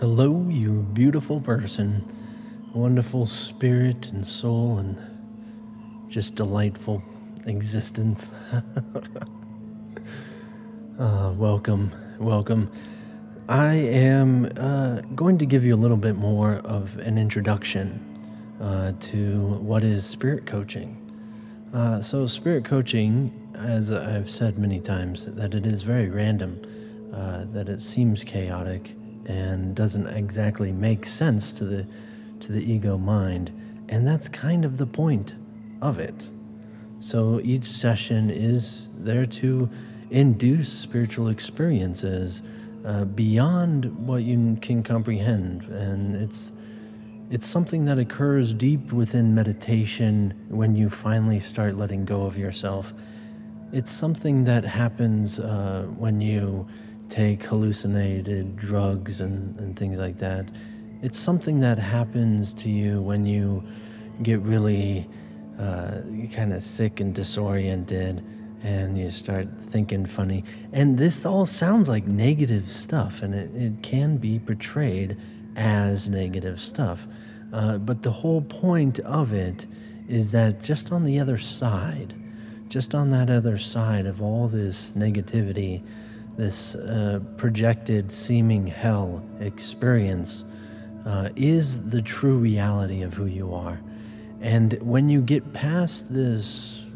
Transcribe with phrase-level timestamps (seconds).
[0.00, 2.04] Hello, you beautiful person,
[2.72, 4.96] wonderful spirit and soul, and
[6.08, 7.02] just delightful
[7.46, 8.30] existence.
[11.00, 11.90] uh, welcome,
[12.20, 12.70] welcome.
[13.48, 18.00] I am uh, going to give you a little bit more of an introduction
[18.60, 20.96] uh, to what is spirit coaching.
[21.74, 26.62] Uh, so, spirit coaching, as I've said many times, that it is very random,
[27.12, 28.94] uh, that it seems chaotic
[29.28, 31.86] and doesn't exactly make sense to the
[32.40, 33.50] to the ego mind,
[33.88, 35.34] and that's kind of the point
[35.82, 36.28] of it.
[37.00, 39.68] So each session is there to
[40.10, 42.42] induce spiritual experiences
[42.84, 46.52] uh, beyond what you can comprehend, and it's
[47.30, 52.94] it's something that occurs deep within meditation when you finally start letting go of yourself.
[53.70, 56.66] It's something that happens uh, when you
[57.08, 60.50] take hallucinated drugs and, and things like that.
[61.02, 63.62] It's something that happens to you when you
[64.22, 65.08] get really
[65.58, 66.00] uh,
[66.32, 68.24] kind of sick and disoriented
[68.62, 70.44] and you start thinking funny.
[70.72, 75.16] And this all sounds like negative stuff, and it, it can be portrayed
[75.56, 77.06] as negative stuff.
[77.52, 79.66] Uh, but the whole point of it
[80.08, 82.14] is that just on the other side,
[82.68, 85.82] just on that other side of all this negativity,
[86.38, 90.44] this uh, projected seeming hell experience
[91.04, 93.80] uh, is the true reality of who you are.
[94.40, 96.86] And when you get past this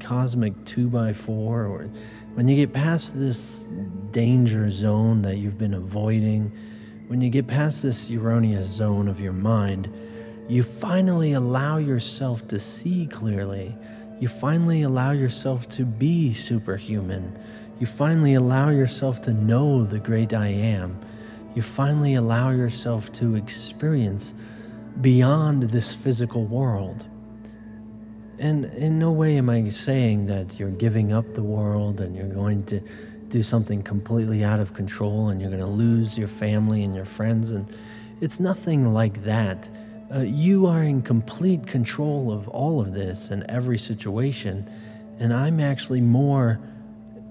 [0.00, 1.88] cosmic 2 by 4 or
[2.34, 3.68] when you get past this
[4.10, 6.50] danger zone that you've been avoiding,
[7.06, 9.88] when you get past this erroneous zone of your mind,
[10.48, 13.76] you finally allow yourself to see clearly.
[14.18, 17.38] You finally allow yourself to be superhuman
[17.78, 20.98] you finally allow yourself to know the great I am.
[21.54, 24.34] You finally allow yourself to experience
[25.00, 27.06] beyond this physical world.
[28.38, 32.28] And in no way am I saying that you're giving up the world and you're
[32.28, 32.80] going to
[33.28, 37.04] do something completely out of control and you're going to lose your family and your
[37.04, 37.50] friends.
[37.50, 37.66] And
[38.20, 39.68] it's nothing like that.
[40.14, 44.68] Uh, you are in complete control of all of this and every situation.
[45.18, 46.60] And I'm actually more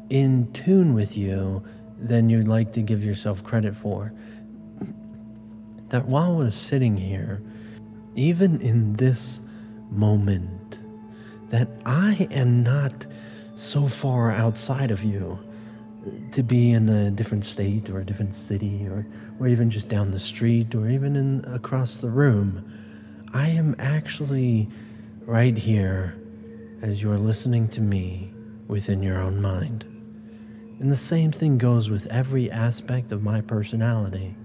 [0.09, 1.63] in tune with you
[1.99, 4.13] than you'd like to give yourself credit for.
[5.89, 7.41] That while we're sitting here,
[8.15, 9.41] even in this
[9.89, 10.79] moment,
[11.49, 13.05] that I am not
[13.55, 15.39] so far outside of you
[16.31, 19.05] to be in a different state or a different city or,
[19.39, 22.65] or even just down the street or even in across the room.
[23.33, 24.69] I am actually
[25.25, 26.15] right here
[26.81, 28.33] as you're listening to me
[28.67, 29.85] within your own mind.
[30.83, 34.35] And the same thing goes with every aspect of my personality.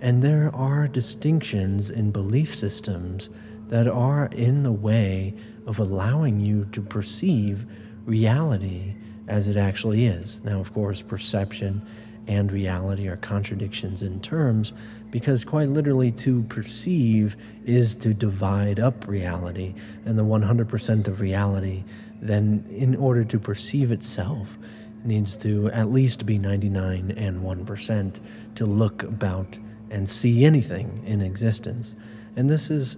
[0.00, 3.28] And there are distinctions in belief systems
[3.68, 5.34] that are in the way
[5.66, 7.66] of allowing you to perceive
[8.06, 8.94] reality
[9.28, 10.40] as it actually is.
[10.44, 11.86] Now, of course, perception
[12.26, 14.72] and reality are contradictions in terms
[15.10, 19.74] because, quite literally, to perceive is to divide up reality,
[20.06, 21.84] and the 100% of reality,
[22.22, 24.56] then, in order to perceive itself,
[25.04, 28.20] needs to at least be 99 and 1%
[28.54, 29.58] to look about
[29.90, 31.94] and see anything in existence.
[32.36, 32.96] And this is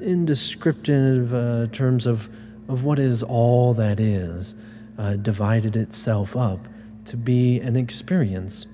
[0.00, 2.28] in descriptive uh, terms of,
[2.68, 4.54] of what is all that is,
[4.98, 6.60] uh, divided itself up
[7.06, 8.66] to be an experience.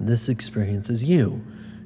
[0.00, 1.44] This experience is you.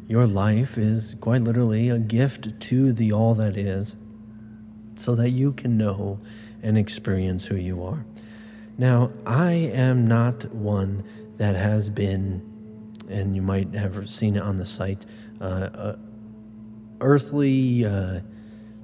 [0.08, 3.94] Your life is quite literally a gift to the all that is,
[4.97, 6.19] so that you can know
[6.62, 8.04] and experience who you are.
[8.78, 11.02] Now, I am not one
[11.36, 12.40] that has been,
[13.08, 15.04] and you might have seen it on the site,
[15.40, 15.96] uh, uh,
[17.00, 18.20] earthly, uh,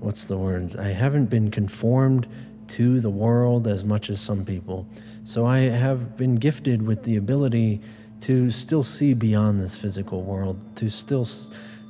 [0.01, 0.77] what's the word?
[0.77, 2.27] I haven't been conformed
[2.69, 4.87] to the world as much as some people.
[5.23, 7.81] So I have been gifted with the ability
[8.23, 11.29] to still see beyond this physical world, to still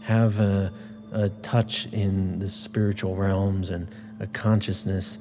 [0.03, 0.71] have a,
[1.13, 3.89] a touch in the spiritual realms and
[4.21, 5.19] a consciousness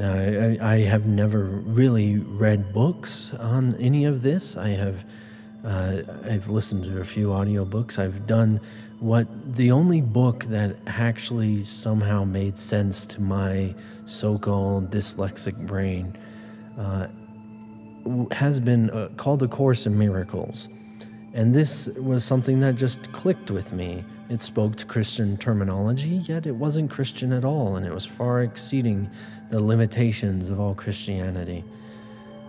[0.00, 4.56] I, I, have never really read books on any of this.
[4.56, 5.04] I have
[5.64, 7.98] uh, I've listened to a few audiobooks.
[7.98, 8.60] I've done
[8.98, 9.26] what
[9.56, 13.74] the only book that actually somehow made sense to my
[14.06, 16.16] so-called dyslexic brain
[16.78, 17.08] uh,
[18.32, 20.68] has been uh, called A Course in Miracles.
[21.32, 24.04] And this was something that just clicked with me.
[24.28, 28.42] It spoke to Christian terminology, yet it wasn't Christian at all, and it was far
[28.42, 29.08] exceeding
[29.48, 31.64] the limitations of all Christianity.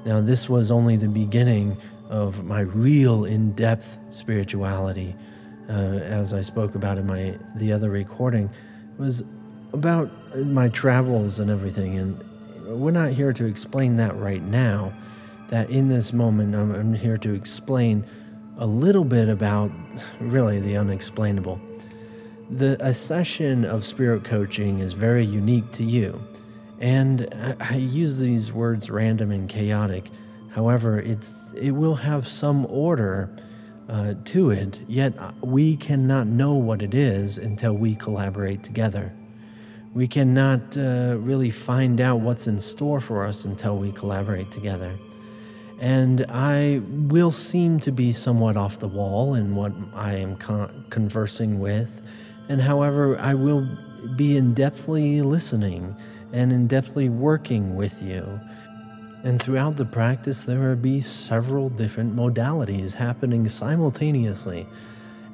[0.05, 1.77] Now, this was only the beginning
[2.09, 5.15] of my real in depth spirituality,
[5.69, 8.49] uh, as I spoke about in my the other recording,
[8.97, 9.23] was
[9.73, 11.97] about my travels and everything.
[11.97, 14.91] And we're not here to explain that right now.
[15.49, 18.05] That in this moment, I'm, I'm here to explain
[18.61, 19.71] a little bit about
[20.19, 21.59] really the unexplainable.
[22.51, 26.21] The a session of spirit coaching is very unique to you.
[26.79, 27.27] And
[27.59, 30.11] I, I use these words random and chaotic.
[30.51, 33.35] However, it's it will have some order
[33.89, 35.13] uh, to it, yet
[35.43, 39.11] we cannot know what it is until we collaborate together.
[39.95, 44.97] We cannot uh, really find out what's in store for us until we collaborate together.
[45.81, 50.85] And I will seem to be somewhat off the wall in what I am con-
[50.89, 52.01] conversing with,
[52.49, 53.67] and however, I will
[54.15, 55.95] be in depthly listening
[56.31, 58.39] and in depthly working with you.
[59.23, 64.67] And throughout the practice, there will be several different modalities happening simultaneously.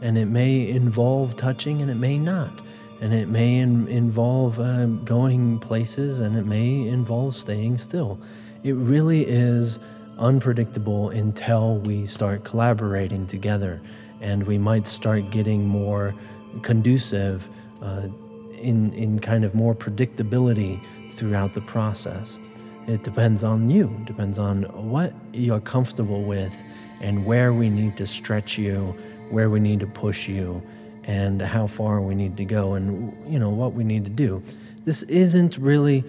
[0.02, 2.62] And it may involve touching and it may not
[3.00, 8.20] and it may in, involve uh, going places and it may involve staying still.
[8.64, 9.80] It really is
[10.18, 13.82] unpredictable until we start collaborating together
[14.22, 16.16] and we might start getting more
[16.64, 17.48] conducive
[17.82, 18.08] uh,
[18.54, 20.82] in, in kind of more predictability
[21.12, 22.40] throughout the process.
[22.88, 26.64] It depends on you, depends on what you're comfortable with
[27.02, 28.96] and where we need to stretch you,
[29.30, 30.64] where we need to push you
[31.08, 34.44] and how far we need to go and you know what we need to do
[34.84, 36.04] this isn't really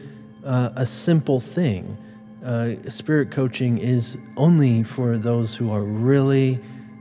[0.44, 1.96] uh, a simple thing
[2.44, 6.58] uh, spirit coaching is only for those who are really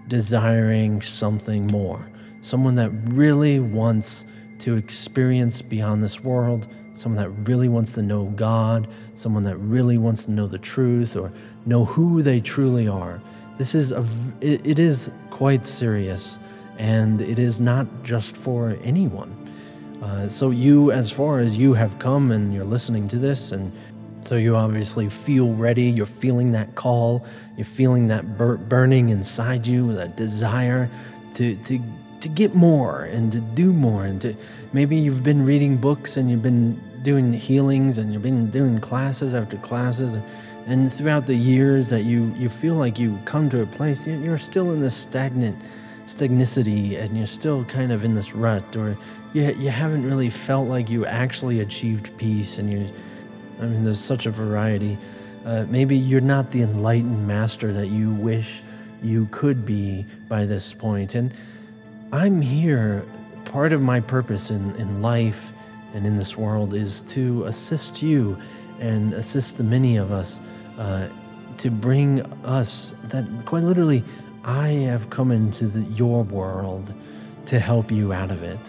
[0.08, 2.06] desiring something more
[2.42, 4.26] someone that really wants
[4.60, 9.98] to experience beyond this world someone that really wants to know god someone that really
[9.98, 11.32] wants to know the truth or
[11.66, 13.22] know who they truly are
[13.58, 14.06] this is a
[14.42, 16.40] it, it is quite serious
[16.78, 19.34] and it is not just for anyone.
[20.02, 23.72] Uh, so, you, as far as you have come and you're listening to this, and
[24.22, 27.26] so you obviously feel ready, you're feeling that call,
[27.56, 30.90] you're feeling that bur- burning inside you, that desire
[31.36, 31.80] to, to,
[32.22, 34.06] to get more and to do more.
[34.06, 34.36] And to
[34.74, 39.34] maybe you've been reading books and you've been doing healings and you've been doing classes
[39.34, 40.16] after classes.
[40.66, 44.38] And, throughout the years that you, you feel like you come to a place, you're
[44.38, 45.56] still in this stagnant
[46.08, 48.98] stagnicity and you're still kind of in this rut or
[49.34, 52.92] you, you haven't really felt like you actually achieved peace and you
[53.60, 54.98] i mean there's such a variety
[55.46, 58.62] uh, maybe you're not the enlightened master that you wish
[59.02, 61.16] you could be by this point.
[61.16, 61.34] and
[62.12, 63.06] i'm here
[63.46, 65.54] part of my purpose in, in life
[65.94, 68.38] and in this world is to assist you
[68.80, 70.40] and assist the many of us
[70.78, 71.08] uh,
[71.58, 74.04] to bring us that quite literally
[74.48, 76.94] I have come into the, your world
[77.48, 78.60] to help you out of it.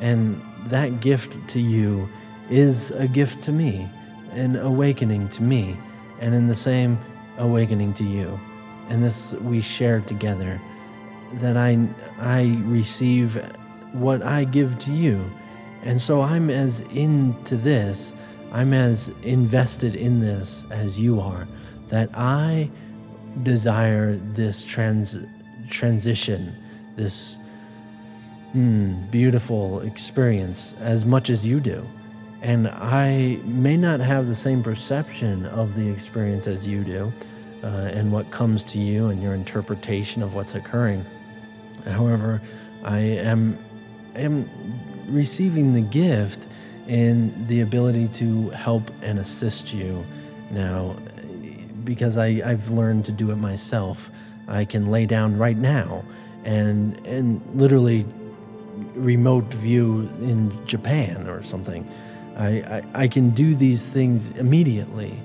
[0.00, 2.08] And that gift to you
[2.50, 3.88] is a gift to me,
[4.32, 5.76] an awakening to me,
[6.20, 6.98] and in the same
[7.38, 8.38] awakening to you.
[8.88, 10.60] And this we share together
[11.34, 11.78] that I
[12.18, 13.42] I receive
[13.92, 15.24] what I give to you.
[15.84, 18.12] And so I'm as into this,
[18.52, 21.48] I'm as invested in this as you are,
[21.88, 22.70] that I
[23.42, 25.16] desire this trans
[25.70, 26.54] transition,
[26.96, 27.36] this
[28.54, 31.84] mm, beautiful experience as much as you do.
[32.42, 37.12] And I may not have the same perception of the experience as you do,
[37.62, 41.06] uh, and what comes to you and your interpretation of what's occurring.
[41.86, 42.40] However,
[42.84, 43.56] I am
[44.16, 44.48] am
[45.06, 46.48] receiving the gift
[46.88, 50.04] and the ability to help and assist you
[50.50, 50.96] now
[51.84, 54.10] because I, I've learned to do it myself.
[54.48, 56.04] I can lay down right now
[56.44, 58.04] and and literally
[58.94, 61.88] remote view in Japan or something.
[62.36, 65.20] I, I, I can do these things immediately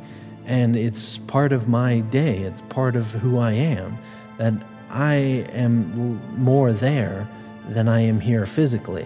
[0.48, 2.40] and it's part of my day.
[2.40, 3.98] It's part of who I am.
[4.38, 4.54] That
[4.90, 5.16] I
[5.52, 7.28] am more there
[7.68, 9.06] than I am here physically.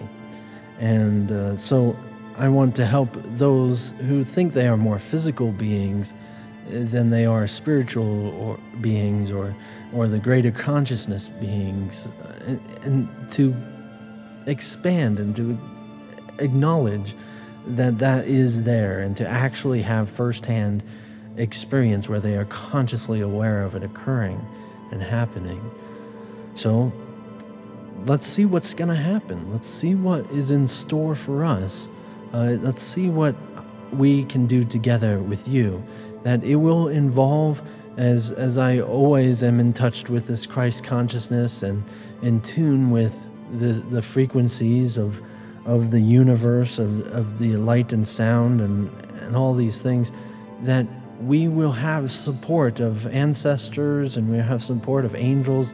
[0.78, 1.96] And uh, so
[2.38, 6.14] I want to help those who think they are more physical beings
[6.70, 9.52] than they are spiritual or beings or
[9.92, 12.08] or the greater consciousness beings
[12.46, 13.54] and, and to
[14.46, 15.58] expand and to
[16.38, 17.14] acknowledge
[17.66, 20.82] that that is there and to actually have firsthand
[21.36, 24.44] experience where they are consciously aware of it occurring
[24.90, 25.70] and happening.
[26.54, 26.92] So
[28.06, 29.50] let's see what's going to happen.
[29.52, 31.88] Let's see what is in store for us.
[32.32, 33.34] Uh, let's see what
[33.92, 35.82] we can do together with you.
[36.22, 37.62] That it will involve
[37.96, 41.82] as as I always am in touch with this Christ consciousness and
[42.22, 43.26] in tune with
[43.58, 45.22] the the frequencies of
[45.64, 48.90] of the universe of, of the light and sound and
[49.22, 50.12] and all these things
[50.62, 50.86] that
[51.20, 55.72] we will have support of ancestors and we have support of angels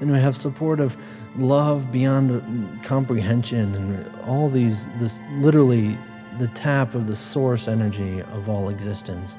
[0.00, 0.96] and we have support of
[1.36, 2.42] love beyond
[2.84, 5.96] comprehension and all these this literally
[6.38, 9.36] the tap of the source energy of all existence.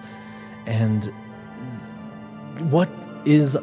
[0.65, 1.05] And
[2.69, 2.89] what
[3.25, 3.57] is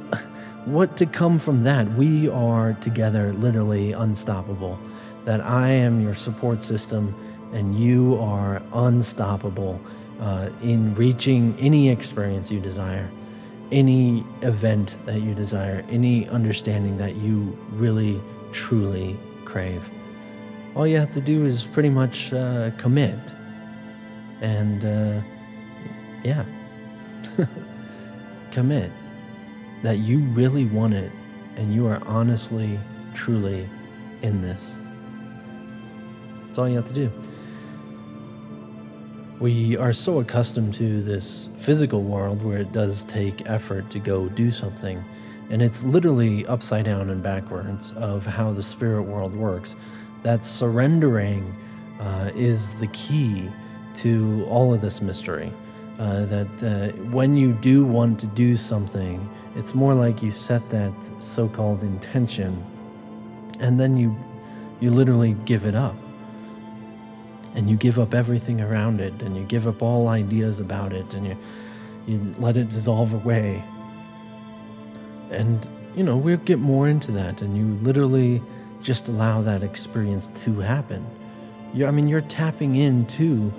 [0.65, 1.91] what to come from that?
[1.93, 4.79] We are together literally unstoppable
[5.25, 7.15] that i am your support system
[7.53, 9.81] and you are unstoppable
[10.21, 13.09] uh, in reaching any experience you desire
[13.71, 18.21] any event that you desire, any understanding that you really,
[18.53, 19.89] truly crave.
[20.75, 23.19] All you have to do is pretty much uh, commit.
[24.41, 25.21] And uh,
[26.23, 26.45] yeah,
[28.53, 28.91] commit
[29.83, 31.13] that you really want it
[31.57, 32.79] and you are honestly,
[33.15, 33.69] truly
[34.23, 34.77] in this.
[36.59, 37.13] That's all you have to do
[39.39, 44.29] we are so accustomed to this physical world where it does take effort to go
[44.31, 45.01] do something.
[45.51, 49.77] And it's literally upside down and backwards of how the spirit world works.
[50.25, 51.55] That surrendering
[52.01, 53.49] uh, is the key
[53.99, 55.53] to all of this mystery.
[56.01, 59.25] Uh, that uh, when you do want to do something,
[59.55, 62.61] it's more like you set that so called intention
[63.61, 64.17] and then you,
[64.81, 65.95] you literally give it up
[67.55, 71.15] and you give up everything around it and you give up all ideas about it
[71.15, 71.37] and you
[72.07, 73.63] you let it dissolve away.
[75.31, 78.41] And you know we'll get more into that and you literally
[78.83, 81.05] just allow that experience to happen.
[81.75, 83.53] You i mean you're tapping into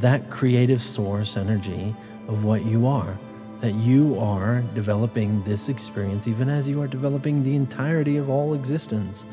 [0.00, 1.94] that creative source energy
[2.28, 3.16] of what you are
[3.60, 8.54] that you are developing this experience even as you are developing the entirety of all
[8.54, 9.24] existence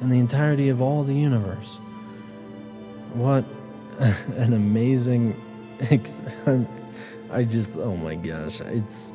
[0.00, 1.78] and the entirety of all the universe
[3.14, 3.44] what
[4.36, 5.40] an amazing.
[5.90, 6.20] Ex-
[7.32, 9.12] I just, oh my gosh, it's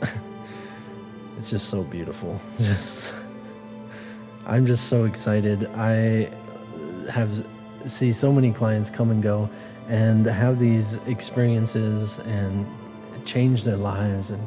[1.38, 2.40] it's just so beautiful.
[2.60, 3.12] Just,
[4.46, 5.66] I'm just so excited.
[5.74, 6.30] I
[7.10, 7.44] have
[7.86, 9.48] see so many clients come and go,
[9.88, 12.66] and have these experiences and
[13.24, 14.46] change their lives and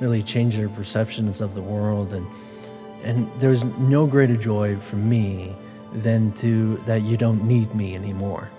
[0.00, 2.26] really change their perceptions of the world and
[3.02, 5.54] and there's no greater joy for me
[5.94, 8.50] than to that you don't need me anymore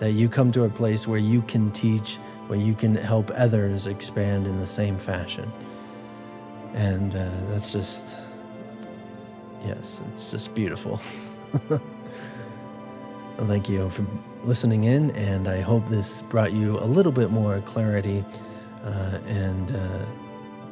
[0.00, 2.16] that you come to a place where you can teach,
[2.48, 5.50] where you can help others expand in the same fashion.
[6.74, 8.18] And uh, that's just,
[9.64, 11.00] yes, it's just beautiful.
[13.36, 14.04] Thank you for
[14.44, 18.24] listening in, and I hope this brought you a little bit more clarity.
[18.84, 20.04] Uh, and uh,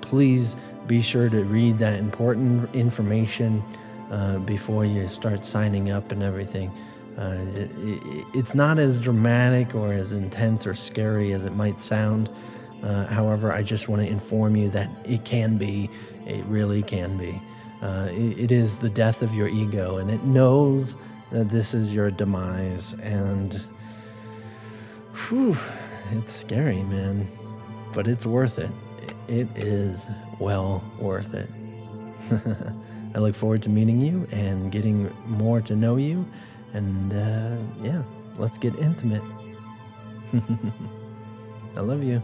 [0.00, 3.62] please be sure to read that important information
[4.10, 6.70] uh, before you start signing up and everything.
[7.18, 7.70] Uh, it,
[8.34, 12.30] it's not as dramatic or as intense or scary as it might sound.
[12.82, 15.90] Uh, however, I just want to inform you that it can be,
[16.26, 17.40] it really can be.
[17.82, 20.94] Uh, it, it is the death of your ego, and it knows
[21.32, 22.94] that this is your demise.
[22.94, 23.54] And
[25.28, 25.56] whew,
[26.12, 27.28] it's scary, man,
[27.94, 28.70] but it's worth it.
[29.26, 31.48] It is well worth it.
[33.18, 36.24] I look forward to meeting you and getting more to know you.
[36.72, 38.04] And uh, yeah,
[38.36, 39.24] let's get intimate.
[41.76, 42.22] I love you.